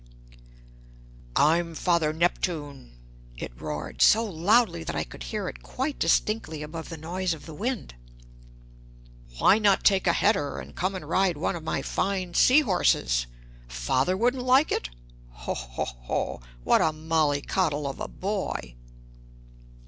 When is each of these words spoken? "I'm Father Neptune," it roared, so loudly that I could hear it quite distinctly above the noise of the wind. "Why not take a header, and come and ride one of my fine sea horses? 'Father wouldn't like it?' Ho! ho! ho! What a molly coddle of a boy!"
"I'm 1.35 1.75
Father 1.75 2.11
Neptune," 2.11 2.97
it 3.37 3.51
roared, 3.55 4.01
so 4.01 4.25
loudly 4.25 4.83
that 4.83 4.95
I 4.95 5.03
could 5.03 5.21
hear 5.21 5.47
it 5.47 5.61
quite 5.61 5.99
distinctly 5.99 6.63
above 6.63 6.89
the 6.89 6.97
noise 6.97 7.35
of 7.35 7.45
the 7.45 7.53
wind. 7.53 7.93
"Why 9.37 9.59
not 9.59 9.83
take 9.83 10.07
a 10.07 10.13
header, 10.13 10.57
and 10.57 10.75
come 10.75 10.95
and 10.95 11.07
ride 11.07 11.37
one 11.37 11.55
of 11.55 11.61
my 11.61 11.83
fine 11.83 12.33
sea 12.33 12.61
horses? 12.61 13.27
'Father 13.67 14.17
wouldn't 14.17 14.41
like 14.43 14.71
it?' 14.71 14.89
Ho! 15.43 15.53
ho! 15.53 15.85
ho! 15.85 16.41
What 16.63 16.81
a 16.81 16.91
molly 16.91 17.43
coddle 17.43 17.85
of 17.87 17.99
a 17.99 18.07
boy!" 18.07 18.73